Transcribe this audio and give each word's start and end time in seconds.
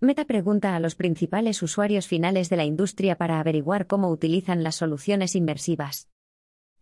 Meta 0.00 0.26
pregunta 0.26 0.76
a 0.76 0.80
los 0.80 0.94
principales 0.94 1.60
usuarios 1.60 2.06
finales 2.06 2.48
de 2.48 2.56
la 2.56 2.64
industria 2.64 3.18
para 3.18 3.40
averiguar 3.40 3.88
cómo 3.88 4.10
utilizan 4.10 4.62
las 4.62 4.76
soluciones 4.76 5.34
inmersivas. 5.34 6.08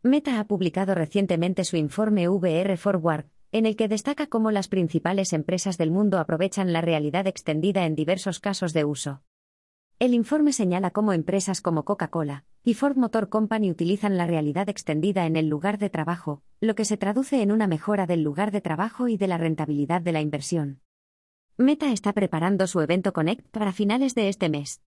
Meta 0.03 0.39
ha 0.39 0.45
publicado 0.45 0.95
recientemente 0.95 1.65
su 1.65 1.79
informe 1.79 2.29
VR 2.29 2.77
Forward, 2.77 3.25
en 3.53 3.65
el 3.65 3.75
que 3.75 3.89
destaca 3.89 4.27
cómo 4.27 4.51
las 4.51 4.69
principales 4.69 5.33
empresas 5.33 5.79
del 5.79 5.91
mundo 5.91 6.19
aprovechan 6.19 6.75
la 6.75 6.83
realidad 6.83 7.27
extendida 7.27 7.87
en 7.87 7.95
diversos 7.95 8.39
casos 8.39 8.75
de 8.75 8.85
uso. 8.85 9.23
El 9.99 10.13
informe 10.13 10.53
señala 10.53 10.91
cómo 10.91 11.15
empresas 11.15 11.63
como 11.63 11.87
Coca-Cola 11.87 12.45
y 12.65 12.75
Ford 12.75 12.99
Motor 12.99 13.31
Company 13.31 13.71
utilizan 13.71 14.19
la 14.19 14.27
realidad 14.27 14.69
extendida 14.69 15.25
en 15.25 15.37
el 15.37 15.49
lugar 15.49 15.79
de 15.79 15.89
trabajo, 15.89 16.43
lo 16.61 16.75
que 16.75 16.85
se 16.85 16.99
traduce 16.99 17.41
en 17.41 17.51
una 17.51 17.67
mejora 17.67 18.07
del 18.07 18.23
lugar 18.23 18.51
de 18.51 18.61
trabajo 18.61 19.09
y 19.09 19.17
de 19.17 19.27
la 19.27 19.39
rentabilidad 19.39 20.03
de 20.03 20.13
la 20.13 20.21
inversión. 20.21 20.81
Meta 21.59 21.91
está 21.91 22.13
preparando 22.13 22.67
su 22.67 22.83
evento 22.83 23.15
Connect 23.15 23.49
para 23.49 23.73
finales 23.73 24.15
de 24.15 24.29
este 24.29 24.51
mes. 24.51 24.83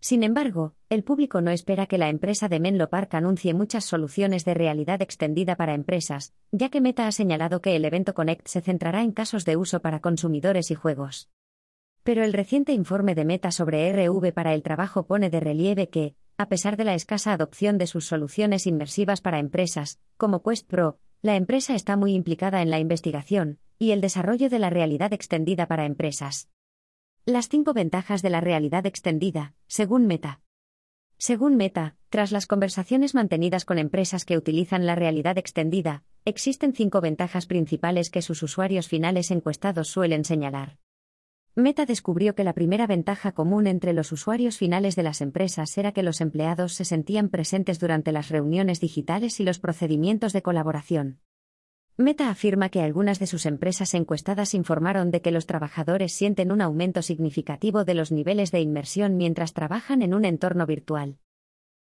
Sin 0.00 0.22
embargo, 0.22 0.74
el 0.88 1.04
público 1.04 1.42
no 1.42 1.50
espera 1.50 1.84
que 1.84 1.98
la 1.98 2.08
empresa 2.08 2.48
de 2.48 2.60
Menlo 2.60 2.88
Park 2.88 3.12
anuncie 3.14 3.52
muchas 3.52 3.84
soluciones 3.84 4.46
de 4.46 4.54
realidad 4.54 5.02
extendida 5.02 5.54
para 5.54 5.74
empresas, 5.74 6.32
ya 6.50 6.70
que 6.70 6.80
Meta 6.80 7.06
ha 7.06 7.12
señalado 7.12 7.60
que 7.60 7.76
el 7.76 7.84
evento 7.84 8.14
Connect 8.14 8.48
se 8.48 8.62
centrará 8.62 9.02
en 9.02 9.12
casos 9.12 9.44
de 9.44 9.58
uso 9.58 9.82
para 9.82 10.00
consumidores 10.00 10.70
y 10.70 10.74
juegos. 10.74 11.28
Pero 12.04 12.24
el 12.24 12.32
reciente 12.32 12.72
informe 12.72 13.14
de 13.14 13.26
Meta 13.26 13.50
sobre 13.50 13.92
RV 13.92 14.32
para 14.32 14.54
el 14.54 14.62
trabajo 14.62 15.06
pone 15.06 15.28
de 15.28 15.40
relieve 15.40 15.90
que, 15.90 16.16
a 16.38 16.48
pesar 16.48 16.78
de 16.78 16.84
la 16.84 16.94
escasa 16.94 17.34
adopción 17.34 17.76
de 17.76 17.86
sus 17.86 18.06
soluciones 18.06 18.66
inmersivas 18.66 19.20
para 19.20 19.40
empresas, 19.40 20.00
como 20.16 20.42
Quest 20.42 20.66
Pro, 20.68 20.98
la 21.20 21.36
empresa 21.36 21.74
está 21.74 21.98
muy 21.98 22.14
implicada 22.14 22.62
en 22.62 22.70
la 22.70 22.78
investigación, 22.78 23.58
y 23.78 23.90
el 23.90 24.00
desarrollo 24.00 24.48
de 24.48 24.58
la 24.58 24.70
realidad 24.70 25.12
extendida 25.12 25.66
para 25.66 25.86
empresas. 25.86 26.48
Las 27.26 27.48
cinco 27.48 27.72
ventajas 27.72 28.22
de 28.22 28.30
la 28.30 28.40
realidad 28.40 28.86
extendida, 28.86 29.54
según 29.66 30.06
Meta. 30.06 30.40
Según 31.16 31.56
Meta, 31.56 31.96
tras 32.10 32.32
las 32.32 32.46
conversaciones 32.46 33.14
mantenidas 33.14 33.64
con 33.64 33.78
empresas 33.78 34.24
que 34.24 34.36
utilizan 34.36 34.86
la 34.86 34.94
realidad 34.94 35.38
extendida, 35.38 36.04
existen 36.24 36.74
cinco 36.74 37.00
ventajas 37.00 37.46
principales 37.46 38.10
que 38.10 38.22
sus 38.22 38.42
usuarios 38.42 38.88
finales 38.88 39.30
encuestados 39.30 39.88
suelen 39.88 40.24
señalar. 40.24 40.78
Meta 41.56 41.86
descubrió 41.86 42.34
que 42.34 42.42
la 42.42 42.52
primera 42.52 42.86
ventaja 42.88 43.32
común 43.32 43.68
entre 43.68 43.92
los 43.92 44.10
usuarios 44.10 44.58
finales 44.58 44.96
de 44.96 45.04
las 45.04 45.20
empresas 45.20 45.78
era 45.78 45.92
que 45.92 46.02
los 46.02 46.20
empleados 46.20 46.72
se 46.72 46.84
sentían 46.84 47.28
presentes 47.28 47.78
durante 47.78 48.10
las 48.10 48.28
reuniones 48.28 48.80
digitales 48.80 49.38
y 49.38 49.44
los 49.44 49.60
procedimientos 49.60 50.32
de 50.32 50.42
colaboración. 50.42 51.20
Meta 51.96 52.28
afirma 52.28 52.70
que 52.70 52.82
algunas 52.82 53.20
de 53.20 53.28
sus 53.28 53.46
empresas 53.46 53.94
encuestadas 53.94 54.54
informaron 54.54 55.12
de 55.12 55.22
que 55.22 55.30
los 55.30 55.46
trabajadores 55.46 56.12
sienten 56.12 56.50
un 56.50 56.60
aumento 56.60 57.02
significativo 57.02 57.84
de 57.84 57.94
los 57.94 58.10
niveles 58.10 58.50
de 58.50 58.60
inmersión 58.60 59.16
mientras 59.16 59.52
trabajan 59.52 60.02
en 60.02 60.12
un 60.12 60.24
entorno 60.24 60.66
virtual. 60.66 61.18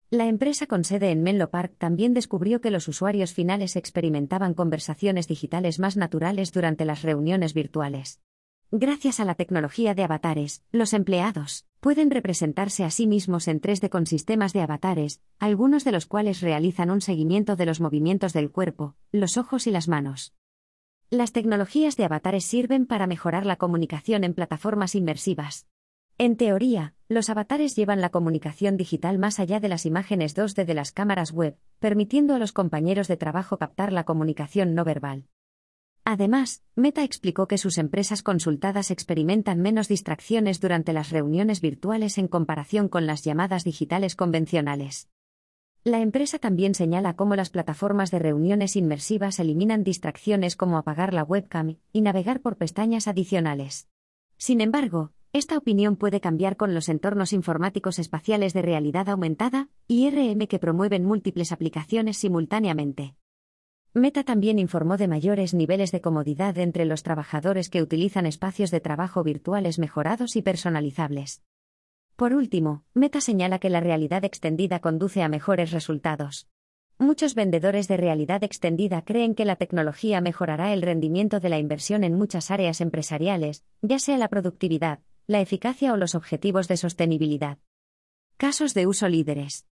La 0.08 0.24
empresa 0.26 0.66
con 0.66 0.84
sede 0.84 1.10
en 1.10 1.22
Menlo 1.22 1.50
Park 1.50 1.74
también 1.76 2.14
descubrió 2.14 2.62
que 2.62 2.70
los 2.70 2.88
usuarios 2.88 3.34
finales 3.34 3.76
experimentaban 3.76 4.54
conversaciones 4.54 5.28
digitales 5.28 5.78
más 5.78 5.98
naturales 5.98 6.52
durante 6.52 6.86
las 6.86 7.02
reuniones 7.02 7.52
virtuales. 7.52 8.22
Gracias 8.70 9.18
a 9.18 9.24
la 9.24 9.34
tecnología 9.34 9.94
de 9.94 10.04
avatares, 10.04 10.62
los 10.72 10.92
empleados 10.92 11.64
pueden 11.80 12.10
representarse 12.10 12.84
a 12.84 12.90
sí 12.90 13.06
mismos 13.06 13.48
en 13.48 13.62
3D 13.62 13.88
con 13.88 14.04
sistemas 14.04 14.52
de 14.52 14.60
avatares, 14.60 15.22
algunos 15.38 15.84
de 15.84 15.92
los 15.92 16.04
cuales 16.04 16.42
realizan 16.42 16.90
un 16.90 17.00
seguimiento 17.00 17.56
de 17.56 17.64
los 17.64 17.80
movimientos 17.80 18.34
del 18.34 18.50
cuerpo, 18.50 18.94
los 19.10 19.38
ojos 19.38 19.66
y 19.66 19.70
las 19.70 19.88
manos. 19.88 20.34
Las 21.08 21.32
tecnologías 21.32 21.96
de 21.96 22.04
avatares 22.04 22.44
sirven 22.44 22.84
para 22.84 23.06
mejorar 23.06 23.46
la 23.46 23.56
comunicación 23.56 24.22
en 24.22 24.34
plataformas 24.34 24.94
inmersivas. 24.94 25.66
En 26.18 26.36
teoría, 26.36 26.92
los 27.08 27.30
avatares 27.30 27.74
llevan 27.74 28.02
la 28.02 28.10
comunicación 28.10 28.76
digital 28.76 29.18
más 29.18 29.40
allá 29.40 29.60
de 29.60 29.70
las 29.70 29.86
imágenes 29.86 30.36
2D 30.36 30.66
de 30.66 30.74
las 30.74 30.92
cámaras 30.92 31.32
web, 31.32 31.56
permitiendo 31.78 32.34
a 32.34 32.38
los 32.38 32.52
compañeros 32.52 33.08
de 33.08 33.16
trabajo 33.16 33.56
captar 33.56 33.94
la 33.94 34.04
comunicación 34.04 34.74
no 34.74 34.84
verbal. 34.84 35.24
Además, 36.10 36.62
Meta 36.74 37.04
explicó 37.04 37.46
que 37.48 37.58
sus 37.58 37.76
empresas 37.76 38.22
consultadas 38.22 38.90
experimentan 38.90 39.60
menos 39.60 39.88
distracciones 39.88 40.58
durante 40.58 40.94
las 40.94 41.10
reuniones 41.10 41.60
virtuales 41.60 42.16
en 42.16 42.28
comparación 42.28 42.88
con 42.88 43.06
las 43.06 43.24
llamadas 43.24 43.62
digitales 43.62 44.16
convencionales. 44.16 45.10
La 45.84 46.00
empresa 46.00 46.38
también 46.38 46.74
señala 46.74 47.14
cómo 47.14 47.36
las 47.36 47.50
plataformas 47.50 48.10
de 48.10 48.20
reuniones 48.20 48.74
inmersivas 48.74 49.38
eliminan 49.38 49.84
distracciones 49.84 50.56
como 50.56 50.78
apagar 50.78 51.12
la 51.12 51.24
webcam 51.24 51.76
y 51.92 52.00
navegar 52.00 52.40
por 52.40 52.56
pestañas 52.56 53.06
adicionales. 53.06 53.86
Sin 54.38 54.62
embargo, 54.62 55.12
esta 55.34 55.58
opinión 55.58 55.96
puede 55.96 56.22
cambiar 56.22 56.56
con 56.56 56.72
los 56.72 56.88
entornos 56.88 57.34
informáticos 57.34 57.98
espaciales 57.98 58.54
de 58.54 58.62
realidad 58.62 59.10
aumentada, 59.10 59.68
IRM 59.88 60.46
que 60.46 60.58
promueven 60.58 61.04
múltiples 61.04 61.52
aplicaciones 61.52 62.16
simultáneamente. 62.16 63.17
Meta 63.98 64.24
también 64.24 64.58
informó 64.58 64.96
de 64.96 65.08
mayores 65.08 65.54
niveles 65.54 65.92
de 65.92 66.00
comodidad 66.00 66.56
entre 66.58 66.84
los 66.84 67.02
trabajadores 67.02 67.68
que 67.68 67.82
utilizan 67.82 68.26
espacios 68.26 68.70
de 68.70 68.80
trabajo 68.80 69.22
virtuales 69.22 69.78
mejorados 69.78 70.36
y 70.36 70.42
personalizables. 70.42 71.42
Por 72.16 72.34
último, 72.34 72.84
Meta 72.94 73.20
señala 73.20 73.58
que 73.58 73.70
la 73.70 73.80
realidad 73.80 74.24
extendida 74.24 74.80
conduce 74.80 75.22
a 75.22 75.28
mejores 75.28 75.70
resultados. 75.70 76.48
Muchos 76.98 77.36
vendedores 77.36 77.86
de 77.86 77.96
realidad 77.96 78.42
extendida 78.42 79.02
creen 79.02 79.36
que 79.36 79.44
la 79.44 79.54
tecnología 79.54 80.20
mejorará 80.20 80.72
el 80.72 80.82
rendimiento 80.82 81.38
de 81.38 81.48
la 81.48 81.58
inversión 81.58 82.02
en 82.02 82.14
muchas 82.14 82.50
áreas 82.50 82.80
empresariales, 82.80 83.64
ya 83.82 84.00
sea 84.00 84.18
la 84.18 84.28
productividad, 84.28 84.98
la 85.28 85.40
eficacia 85.40 85.92
o 85.92 85.96
los 85.96 86.16
objetivos 86.16 86.66
de 86.66 86.76
sostenibilidad. 86.76 87.58
Casos 88.36 88.74
de 88.74 88.88
uso 88.88 89.08
líderes. 89.08 89.66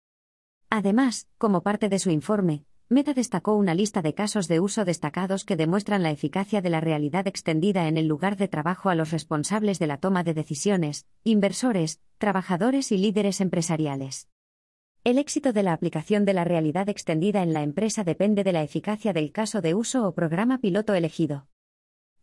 Además, 0.70 1.28
como 1.38 1.62
parte 1.62 1.88
de 1.88 1.98
su 1.98 2.10
informe, 2.10 2.64
Meta 2.88 3.14
destacó 3.14 3.56
una 3.56 3.74
lista 3.74 4.00
de 4.00 4.14
casos 4.14 4.46
de 4.46 4.60
uso 4.60 4.84
destacados 4.84 5.44
que 5.44 5.56
demuestran 5.56 6.04
la 6.04 6.12
eficacia 6.12 6.62
de 6.62 6.70
la 6.70 6.80
realidad 6.80 7.26
extendida 7.26 7.88
en 7.88 7.96
el 7.96 8.06
lugar 8.06 8.36
de 8.36 8.46
trabajo 8.46 8.90
a 8.90 8.94
los 8.94 9.10
responsables 9.10 9.80
de 9.80 9.88
la 9.88 9.96
toma 9.96 10.22
de 10.22 10.34
decisiones, 10.34 11.04
inversores, 11.24 12.00
trabajadores 12.18 12.92
y 12.92 12.98
líderes 12.98 13.40
empresariales. 13.40 14.28
El 15.02 15.18
éxito 15.18 15.52
de 15.52 15.64
la 15.64 15.72
aplicación 15.72 16.24
de 16.24 16.34
la 16.34 16.44
realidad 16.44 16.88
extendida 16.88 17.42
en 17.42 17.52
la 17.52 17.64
empresa 17.64 18.04
depende 18.04 18.44
de 18.44 18.52
la 18.52 18.62
eficacia 18.62 19.12
del 19.12 19.32
caso 19.32 19.60
de 19.60 19.74
uso 19.74 20.06
o 20.06 20.14
programa 20.14 20.58
piloto 20.58 20.94
elegido. 20.94 21.48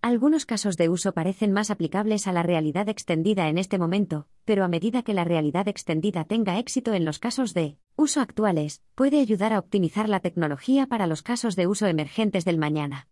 Algunos 0.04 0.46
casos 0.46 0.76
de 0.76 0.90
uso 0.90 1.14
parecen 1.14 1.54
más 1.54 1.72
aplicables 1.72 2.28
a 2.28 2.34
la 2.34 2.44
realidad 2.44 2.90
extendida 2.90 3.48
en 3.48 3.58
este 3.58 3.78
momento, 3.78 4.28
pero 4.44 4.66
a 4.66 4.68
medida 4.68 5.02
que 5.02 5.14
la 5.14 5.24
realidad 5.24 5.70
extendida 5.70 6.26
tenga 6.26 6.60
éxito 6.60 6.94
en 6.94 7.06
los 7.06 7.20
casos 7.20 7.54
de 7.54 7.78
uso 7.96 8.20
actuales, 8.20 8.84
puede 8.96 9.22
ayudar 9.22 9.54
a 9.54 9.60
optimizar 9.60 10.10
la 10.10 10.20
tecnología 10.20 10.88
para 10.88 11.08
los 11.08 11.22
casos 11.22 11.56
de 11.56 11.68
uso 11.68 11.88
emergentes 11.88 12.44
del 12.44 12.58
mañana. 12.58 13.08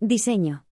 Diseño. 0.00 0.66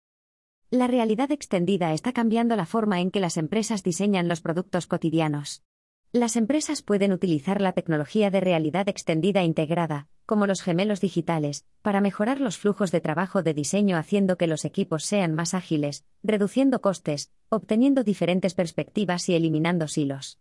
La 0.70 0.88
realidad 0.88 1.30
extendida 1.30 1.92
está 1.92 2.12
cambiando 2.12 2.56
la 2.56 2.66
forma 2.66 3.00
en 3.00 3.12
que 3.12 3.20
las 3.20 3.36
empresas 3.36 3.84
diseñan 3.84 4.26
los 4.26 4.40
productos 4.40 4.88
cotidianos. 4.88 5.62
Las 6.10 6.34
empresas 6.34 6.82
pueden 6.82 7.12
utilizar 7.12 7.60
la 7.60 7.70
tecnología 7.70 8.32
de 8.32 8.40
realidad 8.40 8.88
extendida 8.88 9.44
integrada, 9.44 10.08
como 10.26 10.47
los 10.47 10.60
gemelos 10.60 11.00
digitales, 11.00 11.64
para 11.82 12.00
mejorar 12.00 12.41
los 12.41 12.59
flujos 12.59 12.91
de 12.91 13.00
trabajo 13.00 13.42
de 13.42 13.54
diseño 13.54 13.97
haciendo 13.97 14.37
que 14.37 14.48
los 14.48 14.64
equipos 14.64 15.04
sean 15.04 15.32
más 15.32 15.54
ágiles, 15.54 16.04
reduciendo 16.22 16.81
costes, 16.81 17.31
obteniendo 17.48 18.04
diferentes 18.04 18.54
perspectivas 18.54 19.28
y 19.28 19.36
eliminando 19.36 19.88
silos. 19.88 20.38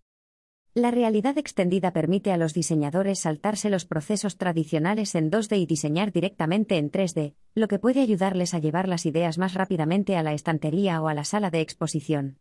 La 0.74 0.92
realidad 0.92 1.38
extendida 1.38 1.94
permite 1.94 2.34
a 2.34 2.38
los 2.38 2.54
diseñadores 2.54 3.20
saltarse 3.20 3.70
los 3.70 3.86
procesos 3.86 4.38
tradicionales 4.38 5.16
en 5.16 5.32
2D 5.32 5.58
y 5.58 5.66
diseñar 5.66 6.12
directamente 6.12 6.78
en 6.78 6.92
3D, 6.92 7.36
lo 7.54 7.70
que 7.70 7.80
puede 7.80 8.02
ayudarles 8.02 8.54
a 8.54 8.60
llevar 8.60 8.90
las 8.90 9.06
ideas 9.06 9.38
más 9.38 9.54
rápidamente 9.54 10.18
a 10.18 10.24
la 10.24 10.34
estantería 10.34 11.02
o 11.02 11.08
a 11.08 11.14
la 11.14 11.24
sala 11.24 11.50
de 11.50 11.62
exposición. 11.62 12.40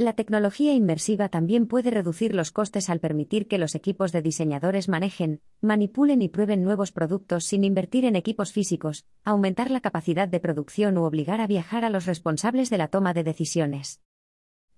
La 0.00 0.12
tecnología 0.12 0.74
inmersiva 0.74 1.28
también 1.28 1.66
puede 1.66 1.90
reducir 1.90 2.32
los 2.32 2.52
costes 2.52 2.88
al 2.88 3.00
permitir 3.00 3.48
que 3.48 3.58
los 3.58 3.74
equipos 3.74 4.12
de 4.12 4.22
diseñadores 4.22 4.88
manejen, 4.88 5.40
manipulen 5.60 6.22
y 6.22 6.28
prueben 6.28 6.62
nuevos 6.62 6.92
productos 6.92 7.46
sin 7.46 7.64
invertir 7.64 8.04
en 8.04 8.14
equipos 8.14 8.52
físicos, 8.52 9.06
aumentar 9.24 9.72
la 9.72 9.80
capacidad 9.80 10.28
de 10.28 10.38
producción 10.38 10.98
u 10.98 11.02
obligar 11.02 11.40
a 11.40 11.48
viajar 11.48 11.84
a 11.84 11.90
los 11.90 12.06
responsables 12.06 12.70
de 12.70 12.78
la 12.78 12.86
toma 12.86 13.12
de 13.12 13.24
decisiones. 13.24 14.00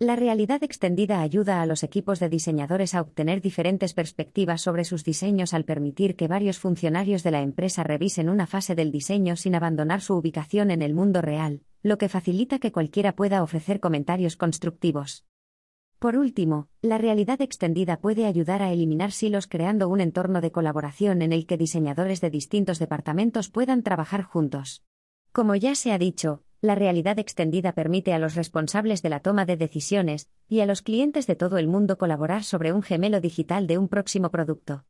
La 0.03 0.17
realidad 0.17 0.63
extendida 0.63 1.21
ayuda 1.21 1.61
a 1.61 1.67
los 1.67 1.83
equipos 1.83 2.21
de 2.21 2.31
diseñadores 2.31 2.95
a 2.95 3.03
obtener 3.03 3.43
diferentes 3.43 3.93
perspectivas 3.93 4.63
sobre 4.63 4.85
sus 4.85 5.05
diseños 5.05 5.53
al 5.53 5.67
permitir 5.67 6.17
que 6.17 6.27
varios 6.27 6.59
funcionarios 6.59 7.23
de 7.23 7.31
la 7.33 7.43
empresa 7.43 7.85
revisen 7.85 8.31
una 8.31 8.47
fase 8.47 8.75
del 8.75 8.93
diseño 8.93 9.37
sin 9.37 9.55
abandonar 9.55 10.01
su 10.01 10.15
ubicación 10.15 10.71
en 10.71 10.81
el 10.81 10.95
mundo 10.95 11.21
real, 11.21 11.61
lo 11.83 11.99
que 11.99 12.09
facilita 12.09 12.59
que 12.59 12.73
cualquiera 12.73 13.15
pueda 13.15 13.43
ofrecer 13.43 13.79
comentarios 13.79 14.37
constructivos. 14.37 15.27
Por 15.99 16.17
último, 16.17 16.69
la 16.81 16.97
realidad 16.97 17.43
extendida 17.43 18.01
puede 18.01 18.25
ayudar 18.25 18.63
a 18.63 18.73
eliminar 18.73 19.13
silos 19.13 19.47
creando 19.47 19.91
un 19.91 20.01
entorno 20.01 20.41
de 20.41 20.51
colaboración 20.51 21.21
en 21.21 21.35
el 21.35 21.45
que 21.45 21.59
diseñadores 21.59 22.23
de 22.23 22.31
distintos 22.31 22.79
departamentos 22.79 23.51
puedan 23.51 23.83
trabajar 23.83 24.23
juntos. 24.23 24.83
Como 25.33 25.57
ya 25.57 25.75
se 25.75 25.93
ha 25.93 25.99
dicho, 25.99 26.43
la 26.63 26.75
realidad 26.75 27.19
extendida 27.19 27.73
permite 27.73 28.13
a 28.13 28.19
los 28.19 28.35
responsables 28.35 29.03
de 29.03 29.09
la 29.09 29.21
toma 29.21 29.47
de 29.47 29.57
decisiones 29.57 30.29
y 30.49 30.61
a 30.61 30.67
los 30.67 30.83
clientes 30.83 31.27
de 31.27 31.37
todo 31.37 31.57
el 31.59 31.69
mundo 31.69 31.97
colaborar 31.97 32.45
sobre 32.45 32.73
un 32.73 32.83
gemelo 32.83 33.21
digital 33.21 33.67
de 33.67 33.79
un 33.79 33.89
próximo 33.89 34.31
producto. 34.31 34.85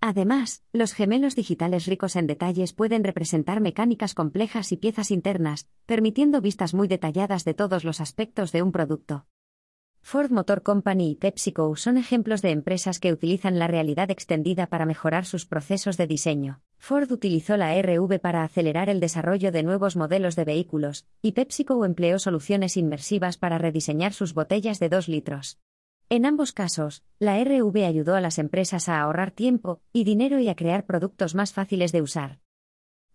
Además, 0.00 0.62
los 0.72 0.92
gemelos 0.92 1.34
digitales 1.34 1.86
ricos 1.86 2.16
en 2.16 2.26
detalles 2.26 2.74
pueden 2.74 3.04
representar 3.04 3.62
mecánicas 3.62 4.14
complejas 4.14 4.70
y 4.70 4.76
piezas 4.76 5.10
internas, 5.10 5.66
permitiendo 5.86 6.42
vistas 6.42 6.74
muy 6.74 6.88
detalladas 6.88 7.46
de 7.46 7.54
todos 7.54 7.84
los 7.84 8.02
aspectos 8.02 8.52
de 8.52 8.60
un 8.60 8.70
producto. 8.70 9.26
Ford 10.02 10.30
Motor 10.30 10.62
Company 10.62 11.12
y 11.12 11.14
PepsiCo 11.14 11.74
son 11.76 11.96
ejemplos 11.96 12.42
de 12.42 12.50
empresas 12.50 13.00
que 13.00 13.10
utilizan 13.10 13.58
la 13.58 13.66
realidad 13.66 14.10
extendida 14.10 14.66
para 14.66 14.84
mejorar 14.84 15.24
sus 15.24 15.46
procesos 15.46 15.96
de 15.96 16.06
diseño. 16.06 16.60
Ford 16.84 17.10
utilizó 17.12 17.56
la 17.56 17.80
RV 17.80 18.18
para 18.20 18.44
acelerar 18.44 18.90
el 18.90 19.00
desarrollo 19.00 19.50
de 19.50 19.62
nuevos 19.62 19.96
modelos 19.96 20.36
de 20.36 20.44
vehículos, 20.44 21.06
y 21.22 21.32
PepsiCo 21.32 21.82
empleó 21.82 22.18
soluciones 22.18 22.76
inmersivas 22.76 23.38
para 23.38 23.56
rediseñar 23.56 24.12
sus 24.12 24.34
botellas 24.34 24.80
de 24.80 24.90
2 24.90 25.08
litros. 25.08 25.58
En 26.10 26.26
ambos 26.26 26.52
casos, 26.52 27.02
la 27.18 27.42
RV 27.42 27.86
ayudó 27.86 28.16
a 28.16 28.20
las 28.20 28.38
empresas 28.38 28.90
a 28.90 29.00
ahorrar 29.00 29.30
tiempo 29.30 29.80
y 29.94 30.04
dinero 30.04 30.40
y 30.40 30.50
a 30.50 30.56
crear 30.56 30.84
productos 30.84 31.34
más 31.34 31.54
fáciles 31.54 31.90
de 31.90 32.02
usar. 32.02 32.40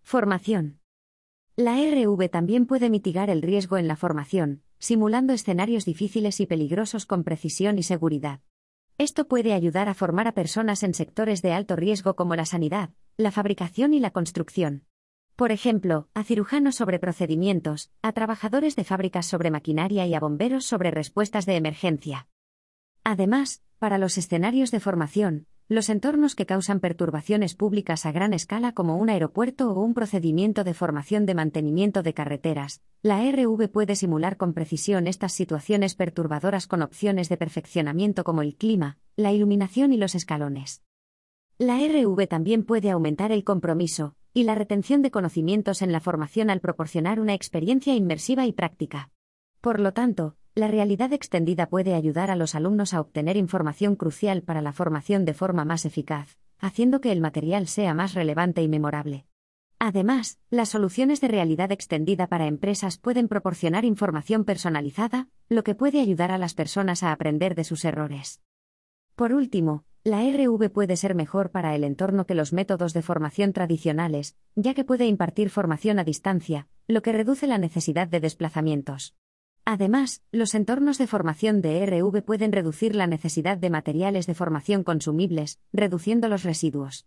Formación. 0.02 0.80
La 1.54 1.76
RV 1.76 2.28
también 2.28 2.66
puede 2.66 2.90
mitigar 2.90 3.30
el 3.30 3.40
riesgo 3.40 3.78
en 3.78 3.86
la 3.86 3.94
formación, 3.94 4.62
simulando 4.80 5.32
escenarios 5.32 5.84
difíciles 5.84 6.40
y 6.40 6.46
peligrosos 6.46 7.06
con 7.06 7.22
precisión 7.22 7.78
y 7.78 7.84
seguridad. 7.84 8.40
Esto 8.98 9.28
puede 9.28 9.54
ayudar 9.54 9.88
a 9.88 9.94
formar 9.94 10.26
a 10.26 10.32
personas 10.32 10.82
en 10.82 10.92
sectores 10.92 11.40
de 11.40 11.52
alto 11.52 11.76
riesgo 11.76 12.16
como 12.16 12.34
la 12.34 12.44
sanidad, 12.44 12.90
la 13.20 13.30
fabricación 13.30 13.92
y 13.92 14.00
la 14.00 14.10
construcción. 14.10 14.84
Por 15.36 15.52
ejemplo, 15.52 16.08
a 16.14 16.24
cirujanos 16.24 16.74
sobre 16.74 16.98
procedimientos, 16.98 17.90
a 18.02 18.12
trabajadores 18.12 18.76
de 18.76 18.84
fábricas 18.84 19.26
sobre 19.26 19.50
maquinaria 19.50 20.06
y 20.06 20.14
a 20.14 20.20
bomberos 20.20 20.64
sobre 20.64 20.90
respuestas 20.90 21.46
de 21.46 21.56
emergencia. 21.56 22.28
Además, 23.04 23.62
para 23.78 23.98
los 23.98 24.18
escenarios 24.18 24.70
de 24.70 24.80
formación, 24.80 25.46
los 25.68 25.88
entornos 25.88 26.34
que 26.34 26.46
causan 26.46 26.80
perturbaciones 26.80 27.54
públicas 27.54 28.04
a 28.04 28.12
gran 28.12 28.34
escala 28.34 28.72
como 28.72 28.96
un 28.96 29.08
aeropuerto 29.08 29.70
o 29.70 29.80
un 29.82 29.94
procedimiento 29.94 30.64
de 30.64 30.74
formación 30.74 31.26
de 31.26 31.34
mantenimiento 31.34 32.02
de 32.02 32.12
carreteras, 32.12 32.82
la 33.02 33.22
RV 33.30 33.68
puede 33.68 33.96
simular 33.96 34.36
con 34.36 34.52
precisión 34.52 35.06
estas 35.06 35.32
situaciones 35.32 35.94
perturbadoras 35.94 36.66
con 36.66 36.82
opciones 36.82 37.28
de 37.28 37.36
perfeccionamiento 37.36 38.24
como 38.24 38.42
el 38.42 38.56
clima, 38.56 38.98
la 39.16 39.32
iluminación 39.32 39.92
y 39.92 39.96
los 39.96 40.14
escalones. 40.14 40.82
La 41.62 41.78
RV 41.78 42.26
también 42.26 42.64
puede 42.64 42.90
aumentar 42.90 43.32
el 43.32 43.44
compromiso 43.44 44.14
y 44.32 44.44
la 44.44 44.54
retención 44.54 45.02
de 45.02 45.10
conocimientos 45.10 45.82
en 45.82 45.92
la 45.92 46.00
formación 46.00 46.48
al 46.48 46.62
proporcionar 46.62 47.20
una 47.20 47.34
experiencia 47.34 47.94
inmersiva 47.94 48.46
y 48.46 48.52
práctica. 48.52 49.10
Por 49.60 49.78
lo 49.78 49.92
tanto, 49.92 50.38
la 50.54 50.68
realidad 50.68 51.12
extendida 51.12 51.68
puede 51.68 51.92
ayudar 51.92 52.30
a 52.30 52.34
los 52.34 52.54
alumnos 52.54 52.94
a 52.94 53.00
obtener 53.02 53.36
información 53.36 53.94
crucial 53.94 54.40
para 54.42 54.62
la 54.62 54.72
formación 54.72 55.26
de 55.26 55.34
forma 55.34 55.66
más 55.66 55.84
eficaz, 55.84 56.38
haciendo 56.60 57.02
que 57.02 57.12
el 57.12 57.20
material 57.20 57.66
sea 57.66 57.92
más 57.92 58.14
relevante 58.14 58.62
y 58.62 58.68
memorable. 58.68 59.26
Además, 59.78 60.38
las 60.48 60.70
soluciones 60.70 61.20
de 61.20 61.28
realidad 61.28 61.72
extendida 61.72 62.26
para 62.26 62.46
empresas 62.46 62.96
pueden 62.96 63.28
proporcionar 63.28 63.84
información 63.84 64.46
personalizada, 64.46 65.28
lo 65.50 65.62
que 65.62 65.74
puede 65.74 66.00
ayudar 66.00 66.32
a 66.32 66.38
las 66.38 66.54
personas 66.54 67.02
a 67.02 67.12
aprender 67.12 67.54
de 67.54 67.64
sus 67.64 67.84
errores. 67.84 68.40
Por 69.14 69.34
último, 69.34 69.84
la 70.02 70.22
RV 70.22 70.70
puede 70.70 70.96
ser 70.96 71.14
mejor 71.14 71.50
para 71.50 71.74
el 71.74 71.84
entorno 71.84 72.24
que 72.24 72.34
los 72.34 72.54
métodos 72.54 72.94
de 72.94 73.02
formación 73.02 73.52
tradicionales, 73.52 74.34
ya 74.54 74.72
que 74.72 74.84
puede 74.84 75.06
impartir 75.06 75.50
formación 75.50 75.98
a 75.98 76.04
distancia, 76.04 76.68
lo 76.86 77.02
que 77.02 77.12
reduce 77.12 77.46
la 77.46 77.58
necesidad 77.58 78.08
de 78.08 78.20
desplazamientos. 78.20 79.14
Además, 79.66 80.22
los 80.32 80.54
entornos 80.54 80.96
de 80.96 81.06
formación 81.06 81.60
de 81.60 81.84
RV 81.84 82.22
pueden 82.22 82.50
reducir 82.50 82.96
la 82.96 83.06
necesidad 83.06 83.58
de 83.58 83.68
materiales 83.68 84.26
de 84.26 84.34
formación 84.34 84.84
consumibles, 84.84 85.60
reduciendo 85.70 86.28
los 86.28 86.44
residuos. 86.44 87.06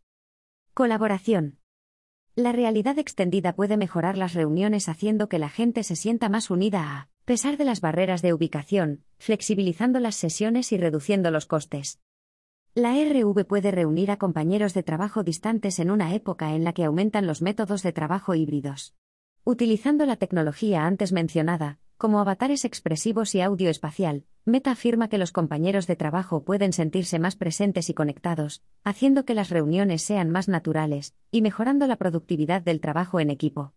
Colaboración. 0.76 1.58
La 2.36 2.52
realidad 2.52 3.00
extendida 3.00 3.54
puede 3.56 3.76
mejorar 3.76 4.18
las 4.20 4.34
reuniones 4.34 4.88
haciendo 4.88 5.30
que 5.30 5.40
la 5.40 5.50
gente 5.50 5.84
se 5.84 5.96
sienta 5.96 6.30
más 6.30 6.52
unida 6.52 7.00
a 7.00 7.10
pesar 7.26 7.58
de 7.58 7.66
las 7.66 7.82
barreras 7.82 8.22
de 8.22 8.34
ubicación, 8.34 9.04
flexibilizando 9.18 10.00
las 10.00 10.16
sesiones 10.16 10.72
y 10.72 10.78
reduciendo 10.78 11.32
los 11.32 11.48
costes. 11.48 12.00
La 12.76 12.96
RV 12.96 13.46
puede 13.46 13.70
reunir 13.70 14.10
a 14.10 14.18
compañeros 14.18 14.74
de 14.74 14.82
trabajo 14.82 15.22
distantes 15.22 15.78
en 15.78 15.92
una 15.92 16.16
época 16.16 16.56
en 16.56 16.64
la 16.64 16.74
que 16.74 16.86
aumentan 16.86 17.28
los 17.28 17.44
métodos 17.44 17.84
de 17.84 17.94
trabajo 17.94 18.34
híbridos. 18.34 18.96
Utilizando 19.44 20.08
la 20.08 20.16
tecnología 20.16 20.88
antes 20.88 21.12
mencionada, 21.12 21.78
como 21.98 22.20
avatares 22.20 22.66
expresivos 22.66 23.36
y 23.36 23.42
audio 23.42 23.70
espacial, 23.70 24.26
Meta 24.44 24.72
afirma 24.72 25.08
que 25.08 25.20
los 25.20 25.32
compañeros 25.32 25.86
de 25.86 25.96
trabajo 25.96 26.44
pueden 26.46 26.74
sentirse 26.74 27.20
más 27.20 27.36
presentes 27.36 27.92
y 27.92 27.94
conectados, 27.94 28.64
haciendo 28.84 29.24
que 29.24 29.36
las 29.36 29.52
reuniones 29.52 30.02
sean 30.02 30.32
más 30.32 30.48
naturales 30.48 31.14
y 31.30 31.44
mejorando 31.44 31.86
la 31.86 31.98
productividad 31.98 32.64
del 32.64 32.82
trabajo 32.82 33.20
en 33.20 33.30
equipo. 33.30 33.76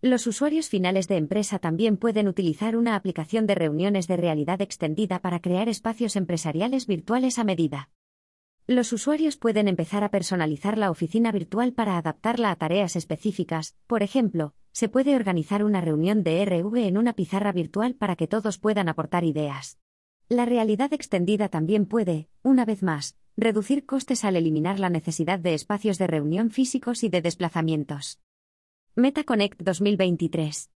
Los 0.00 0.26
usuarios 0.26 0.70
finales 0.70 1.08
de 1.08 1.18
empresa 1.18 1.58
también 1.58 1.98
pueden 1.98 2.26
utilizar 2.28 2.74
una 2.74 2.96
aplicación 2.96 3.46
de 3.46 3.54
reuniones 3.54 4.06
de 4.06 4.16
realidad 4.16 4.62
extendida 4.62 5.18
para 5.18 5.40
crear 5.40 5.68
espacios 5.68 6.16
empresariales 6.16 6.86
virtuales 6.86 7.38
a 7.38 7.44
medida. 7.44 7.90
Los 8.66 8.94
usuarios 8.94 9.36
pueden 9.36 9.68
empezar 9.68 10.04
a 10.04 10.10
personalizar 10.10 10.78
la 10.78 10.90
oficina 10.90 11.30
virtual 11.32 11.74
para 11.74 11.98
adaptarla 11.98 12.50
a 12.50 12.56
tareas 12.56 12.96
específicas, 12.96 13.76
por 13.86 14.02
ejemplo, 14.02 14.54
se 14.72 14.88
puede 14.88 15.14
organizar 15.16 15.62
una 15.64 15.82
reunión 15.82 16.22
de 16.22 16.42
RV 16.46 16.74
en 16.78 16.96
una 16.96 17.12
pizarra 17.12 17.52
virtual 17.52 17.94
para 17.94 18.16
que 18.16 18.26
todos 18.26 18.56
puedan 18.56 18.88
aportar 18.88 19.22
ideas. 19.22 19.78
La 20.30 20.46
realidad 20.46 20.94
extendida 20.94 21.50
también 21.50 21.84
puede, 21.84 22.30
una 22.42 22.64
vez 22.64 22.82
más, 22.82 23.18
reducir 23.36 23.84
costes 23.84 24.24
al 24.24 24.34
eliminar 24.34 24.80
la 24.80 24.88
necesidad 24.88 25.38
de 25.38 25.52
espacios 25.52 25.98
de 25.98 26.06
reunión 26.06 26.50
físicos 26.50 27.04
y 27.04 27.10
de 27.10 27.20
desplazamientos. 27.20 28.22
MetaConnect 28.96 29.60
2023 29.60 30.70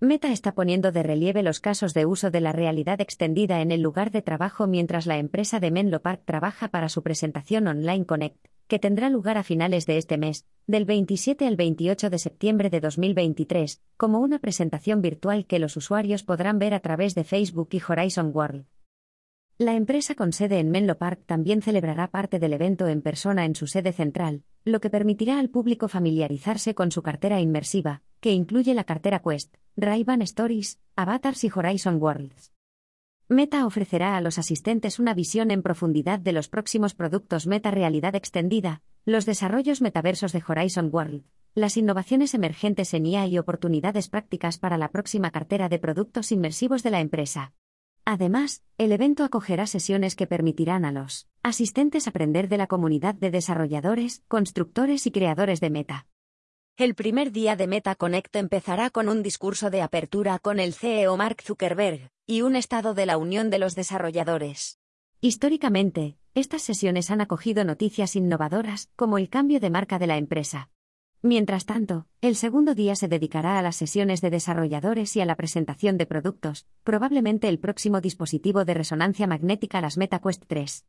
Meta 0.00 0.30
está 0.30 0.54
poniendo 0.54 0.92
de 0.92 1.02
relieve 1.02 1.42
los 1.42 1.58
casos 1.58 1.92
de 1.92 2.06
uso 2.06 2.30
de 2.30 2.40
la 2.40 2.52
realidad 2.52 3.00
extendida 3.00 3.60
en 3.62 3.72
el 3.72 3.80
lugar 3.80 4.12
de 4.12 4.22
trabajo 4.22 4.68
mientras 4.68 5.06
la 5.06 5.18
empresa 5.18 5.58
de 5.58 5.72
Menlo 5.72 6.02
Park 6.02 6.22
trabaja 6.24 6.68
para 6.68 6.88
su 6.88 7.02
presentación 7.02 7.66
online 7.66 8.06
Connect, 8.06 8.46
que 8.68 8.78
tendrá 8.78 9.10
lugar 9.10 9.38
a 9.38 9.42
finales 9.42 9.86
de 9.86 9.98
este 9.98 10.16
mes, 10.16 10.46
del 10.68 10.84
27 10.84 11.48
al 11.48 11.56
28 11.56 12.10
de 12.10 12.18
septiembre 12.20 12.70
de 12.70 12.78
2023, 12.78 13.82
como 13.96 14.20
una 14.20 14.38
presentación 14.38 15.02
virtual 15.02 15.46
que 15.46 15.58
los 15.58 15.76
usuarios 15.76 16.22
podrán 16.22 16.60
ver 16.60 16.74
a 16.74 16.80
través 16.80 17.16
de 17.16 17.24
Facebook 17.24 17.70
y 17.72 17.82
Horizon 17.82 18.30
World. 18.32 18.66
La 19.58 19.74
empresa 19.74 20.14
con 20.14 20.32
sede 20.32 20.60
en 20.60 20.70
Menlo 20.70 20.96
Park 20.96 21.22
también 21.26 21.60
celebrará 21.60 22.06
parte 22.06 22.38
del 22.38 22.52
evento 22.52 22.86
en 22.86 23.02
persona 23.02 23.44
en 23.44 23.56
su 23.56 23.66
sede 23.66 23.90
central, 23.90 24.44
lo 24.64 24.78
que 24.80 24.90
permitirá 24.90 25.40
al 25.40 25.50
público 25.50 25.88
familiarizarse 25.88 26.76
con 26.76 26.92
su 26.92 27.02
cartera 27.02 27.40
inmersiva, 27.40 28.02
que 28.20 28.32
incluye 28.32 28.74
la 28.74 28.84
cartera 28.84 29.20
Quest, 29.20 29.54
ray 29.76 30.04
Stories, 30.20 30.78
Avatars 30.96 31.44
y 31.44 31.50
Horizon 31.54 32.02
Worlds. 32.02 32.52
Meta 33.28 33.66
ofrecerá 33.66 34.16
a 34.16 34.20
los 34.20 34.38
asistentes 34.38 34.98
una 34.98 35.12
visión 35.12 35.50
en 35.50 35.62
profundidad 35.62 36.18
de 36.18 36.32
los 36.32 36.48
próximos 36.48 36.94
productos 36.94 37.46
Meta 37.46 37.70
Realidad 37.70 38.14
Extendida, 38.14 38.80
los 39.04 39.26
desarrollos 39.26 39.82
metaversos 39.82 40.32
de 40.32 40.42
Horizon 40.46 40.88
World, 40.92 41.24
las 41.54 41.76
innovaciones 41.76 42.34
emergentes 42.34 42.94
en 42.94 43.06
IA 43.06 43.26
y 43.26 43.38
oportunidades 43.38 44.08
prácticas 44.08 44.58
para 44.58 44.78
la 44.78 44.88
próxima 44.88 45.30
cartera 45.30 45.68
de 45.68 45.78
productos 45.78 46.32
inmersivos 46.32 46.82
de 46.82 46.90
la 46.90 47.00
empresa. 47.00 47.52
Además, 48.04 48.62
el 48.78 48.92
evento 48.92 49.24
acogerá 49.24 49.66
sesiones 49.66 50.16
que 50.16 50.26
permitirán 50.26 50.86
a 50.86 50.92
los 50.92 51.28
asistentes 51.42 52.08
aprender 52.08 52.48
de 52.48 52.56
la 52.56 52.66
comunidad 52.66 53.14
de 53.14 53.30
desarrolladores, 53.30 54.22
constructores 54.28 55.06
y 55.06 55.10
creadores 55.10 55.60
de 55.60 55.68
Meta. 55.68 56.06
El 56.78 56.94
primer 56.94 57.32
día 57.32 57.56
de 57.56 57.66
Meta 57.66 57.96
Connect 57.96 58.36
empezará 58.36 58.90
con 58.90 59.08
un 59.08 59.24
discurso 59.24 59.68
de 59.68 59.82
apertura 59.82 60.38
con 60.38 60.60
el 60.60 60.74
CEO 60.74 61.16
Mark 61.16 61.42
Zuckerberg 61.42 62.12
y 62.24 62.42
un 62.42 62.54
estado 62.54 62.94
de 62.94 63.04
la 63.04 63.18
unión 63.18 63.50
de 63.50 63.58
los 63.58 63.74
desarrolladores. 63.74 64.78
Históricamente, 65.20 66.18
estas 66.34 66.62
sesiones 66.62 67.10
han 67.10 67.20
acogido 67.20 67.64
noticias 67.64 68.14
innovadoras, 68.14 68.90
como 68.94 69.18
el 69.18 69.28
cambio 69.28 69.58
de 69.58 69.70
marca 69.70 69.98
de 69.98 70.06
la 70.06 70.18
empresa, 70.18 70.70
Mientras 71.20 71.66
tanto, 71.66 72.06
el 72.20 72.36
segundo 72.36 72.76
día 72.76 72.94
se 72.94 73.08
dedicará 73.08 73.58
a 73.58 73.62
las 73.62 73.74
sesiones 73.74 74.20
de 74.20 74.30
desarrolladores 74.30 75.16
y 75.16 75.20
a 75.20 75.26
la 75.26 75.34
presentación 75.34 75.98
de 75.98 76.06
productos, 76.06 76.68
probablemente 76.84 77.48
el 77.48 77.58
próximo 77.58 78.00
dispositivo 78.00 78.64
de 78.64 78.74
resonancia 78.74 79.26
magnética 79.26 79.80
las 79.80 79.96
MetaQuest 79.96 80.44
3. 80.46 80.84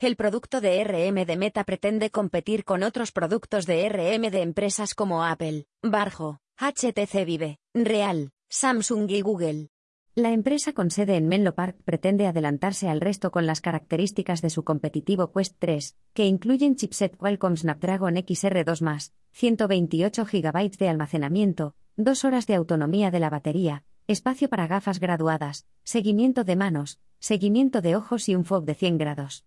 El 0.00 0.16
producto 0.16 0.60
de 0.60 0.82
RM 0.82 1.24
de 1.24 1.36
Meta 1.36 1.62
pretende 1.62 2.10
competir 2.10 2.64
con 2.64 2.82
otros 2.82 3.12
productos 3.12 3.64
de 3.64 3.88
RM 3.88 4.30
de 4.30 4.42
empresas 4.42 4.92
como 4.92 5.24
Apple, 5.24 5.66
Barjo, 5.82 6.40
HTC 6.58 7.24
Vive, 7.24 7.58
Real, 7.72 8.32
Samsung 8.48 9.08
y 9.10 9.20
Google. 9.20 9.68
La 10.16 10.32
empresa 10.32 10.72
con 10.72 10.90
sede 10.90 11.16
en 11.16 11.28
Menlo 11.28 11.54
Park 11.54 11.76
pretende 11.84 12.26
adelantarse 12.26 12.88
al 12.88 13.00
resto 13.00 13.30
con 13.30 13.46
las 13.46 13.60
características 13.60 14.42
de 14.42 14.50
su 14.50 14.64
competitivo 14.64 15.32
Quest 15.32 15.56
3, 15.60 15.96
que 16.12 16.26
incluyen 16.26 16.76
chipset 16.76 17.16
Qualcomm 17.16 17.56
Snapdragon 17.56 18.16
XR2+, 18.16 19.12
128 19.32 20.24
GB 20.24 20.76
de 20.76 20.88
almacenamiento, 20.88 21.76
2 21.96 22.24
horas 22.24 22.46
de 22.48 22.54
autonomía 22.54 23.12
de 23.12 23.20
la 23.20 23.30
batería, 23.30 23.84
espacio 24.08 24.48
para 24.48 24.66
gafas 24.66 25.00
graduadas, 25.00 25.66
seguimiento 25.82 26.44
de 26.44 26.56
manos, 26.56 27.00
seguimiento 27.20 27.80
de 27.80 27.96
ojos 27.96 28.28
y 28.28 28.34
un 28.34 28.44
FOV 28.44 28.64
de 28.64 28.74
100 28.74 28.98
grados. 28.98 29.42